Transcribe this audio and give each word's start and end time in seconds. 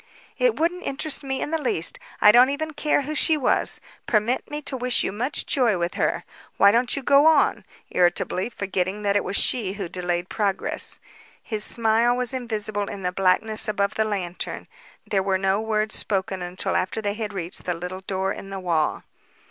"It 0.39 0.59
wouldn't 0.59 0.83
interest 0.83 1.23
me 1.23 1.41
in 1.41 1.51
the 1.51 1.61
least. 1.61 1.99
I 2.21 2.31
don't 2.31 2.49
even 2.49 2.71
care 2.73 3.03
who 3.03 3.13
she 3.13 3.37
was. 3.37 3.79
Permit 4.07 4.49
me 4.49 4.59
to 4.63 4.75
wish 4.75 5.03
you 5.03 5.11
much 5.11 5.45
joy 5.45 5.77
with 5.77 5.93
her. 5.93 6.23
Why 6.57 6.71
don't 6.71 6.95
you 6.95 7.03
go 7.03 7.27
on?" 7.27 7.63
irritably, 7.91 8.49
forgetting 8.49 9.03
that 9.03 9.15
it 9.15 9.23
was 9.23 9.35
she 9.35 9.73
who 9.73 9.87
delayed 9.87 10.27
progress. 10.27 10.99
His 11.43 11.63
smile 11.63 12.17
was 12.17 12.33
invisible 12.33 12.89
in 12.89 13.03
the 13.03 13.11
blackness 13.11 13.67
above 13.67 13.93
the 13.93 14.03
lantern. 14.03 14.67
There 15.05 15.21
were 15.21 15.37
no 15.37 15.61
words 15.61 15.93
spoken 15.97 16.41
until 16.41 16.75
after 16.75 16.99
they 16.99 17.13
had 17.13 17.31
reached 17.31 17.65
the 17.65 17.75
little 17.75 18.01
door 18.01 18.33
in 18.33 18.49
the 18.49 18.59
wall. 18.59 19.03